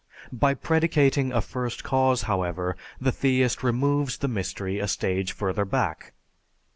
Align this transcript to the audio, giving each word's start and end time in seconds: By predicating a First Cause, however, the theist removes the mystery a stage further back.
By 0.33 0.55
predicating 0.55 1.31
a 1.31 1.41
First 1.41 1.83
Cause, 1.83 2.23
however, 2.23 2.75
the 2.99 3.11
theist 3.11 3.61
removes 3.61 4.17
the 4.17 4.27
mystery 4.27 4.79
a 4.79 4.87
stage 4.87 5.31
further 5.31 5.63
back. 5.63 6.13